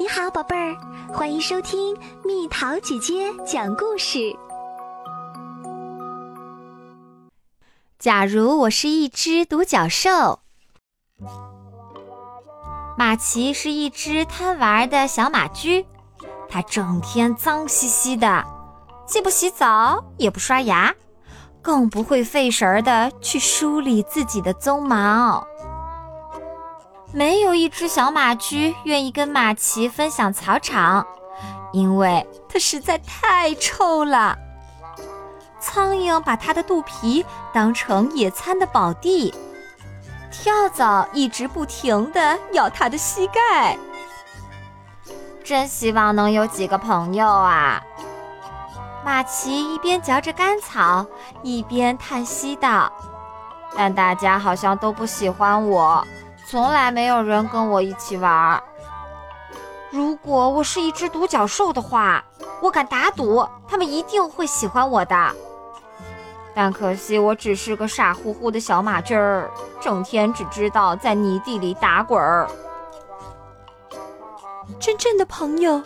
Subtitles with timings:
[0.00, 0.76] 你好，宝贝儿，
[1.12, 4.32] 欢迎收听蜜桃姐姐讲故事。
[7.98, 10.38] 假如我是一只独角兽，
[12.96, 15.84] 马奇是一只贪玩的小马驹，
[16.48, 18.44] 它整天脏兮兮的，
[19.04, 20.94] 既不洗澡，也不刷牙，
[21.60, 25.44] 更不会费神儿的去梳理自己的鬃毛。
[27.12, 31.06] 没有一只小马驹愿意跟马奇分享草场，
[31.72, 34.36] 因为它实在太臭了。
[35.58, 39.34] 苍蝇把它的肚皮当成野餐的宝地，
[40.30, 43.76] 跳蚤一直不停地咬它的膝盖。
[45.42, 47.82] 真希望能有几个朋友啊！
[49.02, 51.06] 马奇一边嚼着干草，
[51.42, 52.92] 一边叹息道
[53.74, 56.06] ：“但大家好像都不喜欢我。”
[56.50, 58.62] 从来没有人跟我一起玩。
[59.90, 62.24] 如果我是一只独角兽的话，
[62.62, 65.30] 我敢打赌，他们一定会喜欢我的。
[66.54, 72.48] 但可惜，我只是个傻乎乎的小马驹儿，整天只知道在泥地里打滚儿。
[74.80, 75.82] 真正的朋友，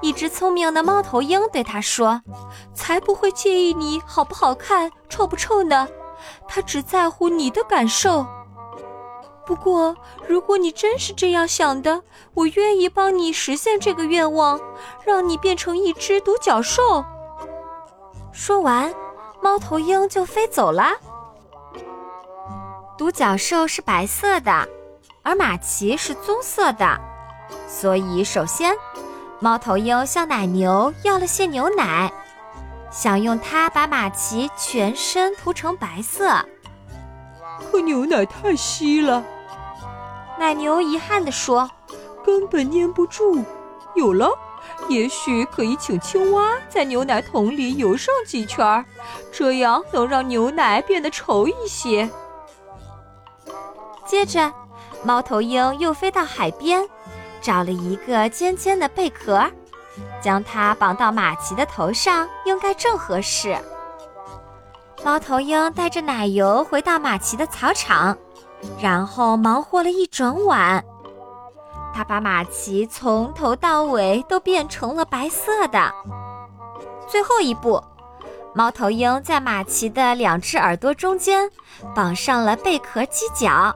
[0.00, 2.22] 一只聪明的猫头鹰对他说
[2.72, 5.86] ：“才不会介意你好不好看、臭不臭呢，
[6.48, 8.26] 他只在乎你的感受。”
[9.46, 12.02] 不过，如果你真是这样想的，
[12.34, 14.60] 我愿意帮你实现这个愿望，
[15.04, 17.04] 让你变成一只独角兽。
[18.32, 18.92] 说完，
[19.40, 20.94] 猫头鹰就飞走了。
[22.98, 24.68] 独角兽是白色的，
[25.22, 27.00] 而马奇是棕色的，
[27.68, 28.76] 所以首先，
[29.38, 32.12] 猫头鹰向奶牛要了些牛奶，
[32.90, 36.44] 想用它把马奇全身涂成白色。
[37.70, 39.24] 可牛奶太稀了。
[40.38, 41.70] 奶牛遗憾地说
[42.24, 43.44] ：“根本粘不住。
[43.94, 44.30] 有了，
[44.88, 48.84] 也许可以请青蛙在牛奶桶里游上几圈，
[49.32, 52.08] 这样能让牛奶变得稠一些。”
[54.04, 54.52] 接着，
[55.02, 56.86] 猫头鹰又飞到海边，
[57.40, 59.42] 找了一个尖尖的贝壳，
[60.20, 63.56] 将它绑到马奇的头上，应该正合适。
[65.04, 68.16] 猫头鹰带着奶油回到马奇的草场。
[68.80, 70.84] 然后忙活了一整晚，
[71.94, 75.92] 他把马奇从头到尾都变成了白色的。
[77.06, 77.82] 最后一步，
[78.54, 81.50] 猫头鹰在马奇的两只耳朵中间
[81.94, 83.74] 绑上了贝壳犄角。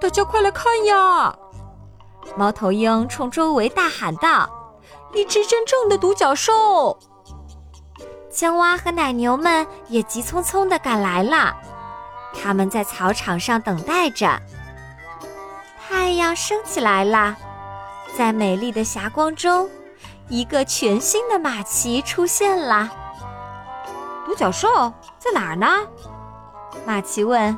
[0.00, 1.34] 大家快来看呀！
[2.36, 4.48] 猫头鹰冲周围大喊道
[5.14, 6.98] ：“一只真正的独角兽！”
[8.30, 11.54] 青蛙和奶牛们也急匆匆地赶来了。
[12.34, 14.40] 他们在草场上等待着。
[15.88, 17.36] 太阳升起来了，
[18.16, 19.68] 在美丽的霞光中，
[20.28, 22.90] 一个全新的马奇出现了。
[24.24, 25.66] 独角兽在哪儿呢？
[26.86, 27.56] 马奇问。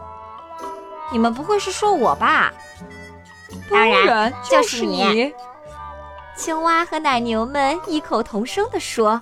[1.13, 2.53] 你们不会是说我吧？
[3.71, 5.33] 当然就是你。
[6.37, 9.21] 青蛙和奶牛们异口同声地说：“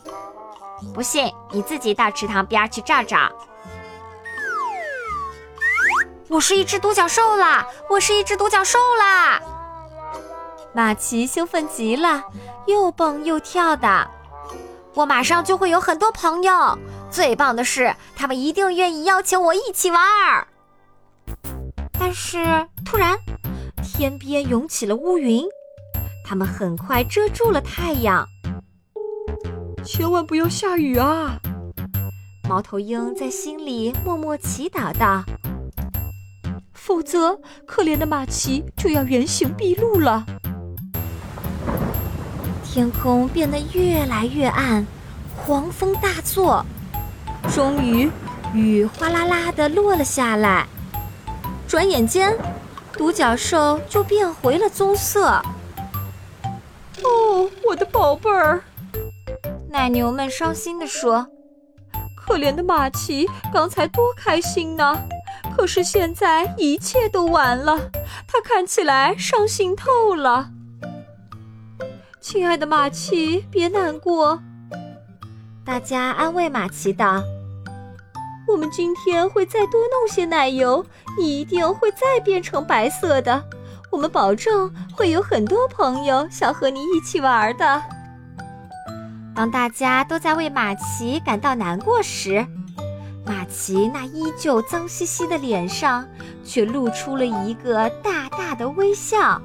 [0.95, 3.31] 不信，你自己到池塘边去照照。”
[6.33, 7.69] 我是一只独角兽啦！
[7.91, 9.39] 我是一只独角兽啦！
[10.73, 12.25] 马奇兴奋极了，
[12.67, 14.11] 又蹦又跳的。
[14.95, 16.79] 我马上就会有很多朋友，
[17.11, 20.49] 最棒的是，他们一定愿意邀请我一起玩儿。
[22.01, 23.19] 但是突然，
[23.83, 25.45] 天边涌起了乌云，
[26.25, 28.27] 它们很快遮住了太阳。
[29.85, 31.37] 千万不要下雨啊！
[32.49, 35.23] 猫头鹰在心里默默祈祷道。
[36.85, 40.27] 否则，可怜的马奇就要原形毕露了。
[42.65, 44.85] 天空变得越来越暗，
[45.37, 46.67] 狂风大作，
[47.55, 48.11] 终于，
[48.53, 50.67] 雨哗啦啦地落了下来。
[51.69, 52.37] 转眼间，
[52.95, 55.41] 独角兽就变回了棕色。
[57.05, 58.61] 哦，我的宝贝儿！
[59.71, 61.29] 奶牛们伤心地说
[62.27, 64.99] ：“可怜的马奇，刚才多开心呢！”
[65.57, 67.91] 可是现在一切都完了，
[68.27, 70.51] 他看起来伤心透了。
[72.21, 74.41] 亲爱的马奇，别难过。
[75.65, 77.23] 大家安慰马奇道
[78.49, 80.85] ：“我们今天会再多弄些奶油，
[81.19, 83.45] 你一定会再变成白色的。
[83.91, 87.83] 我们保证会有很多朋友想和你一起玩的。”
[89.35, 92.47] 当大家都在为马奇感到难过时，
[93.25, 96.07] 马奇那依旧脏兮兮的脸上，
[96.45, 99.41] 却露出了一个大大的微笑。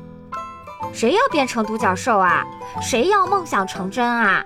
[0.93, 2.43] 谁要变成独角兽啊？
[2.81, 4.43] 谁要梦想成真啊？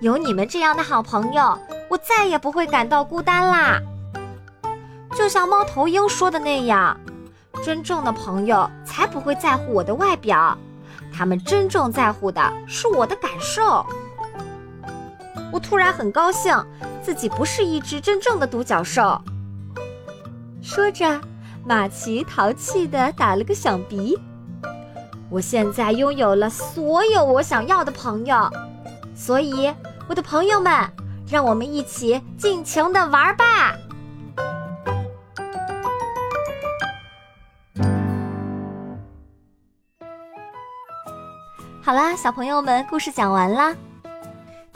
[0.00, 3.80] 有你们这样的好朋友，我再也不会感到孤单啦。
[5.14, 6.98] 就像猫头鹰说的那样，
[7.62, 10.56] 真正的朋友才不会在乎我的外表，
[11.12, 13.84] 他们真正在乎的是我的感受。
[15.52, 16.54] 我突然很高兴，
[17.02, 19.20] 自己不是一只真正的独角兽。
[20.62, 21.20] 说着，
[21.64, 24.18] 马奇淘气的打了个响鼻。
[25.30, 28.50] 我现在拥有了所有我想要的朋友，
[29.14, 29.72] 所以
[30.08, 30.72] 我的朋友们，
[31.28, 33.76] 让我们一起尽情的玩吧！
[41.82, 43.74] 好啦，小朋友们，故事讲完啦。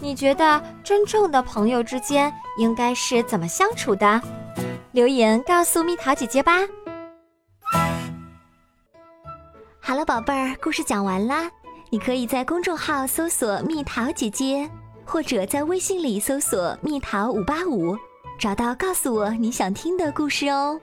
[0.05, 4.21] 你觉得真正的朋友之间应该是怎么相处的？
[4.93, 6.59] 留言告诉蜜桃姐姐吧。
[9.81, 11.51] 好了，宝贝儿，故事讲完啦。
[11.89, 14.69] 你可以在公众号搜索“蜜桃姐姐”，
[15.07, 17.97] 或者在微信里搜索“蜜桃五八五”，
[18.39, 20.79] 找到告诉我你想听的故事哦。